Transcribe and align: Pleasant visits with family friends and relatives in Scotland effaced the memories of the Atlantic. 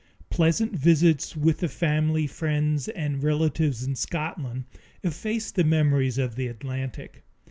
Pleasant 0.31 0.75
visits 0.75 1.37
with 1.37 1.71
family 1.71 2.25
friends 2.25 2.87
and 2.87 3.21
relatives 3.21 3.83
in 3.83 3.93
Scotland 3.95 4.63
effaced 5.03 5.53
the 5.53 5.63
memories 5.63 6.17
of 6.17 6.35
the 6.35 6.47
Atlantic. 6.47 7.23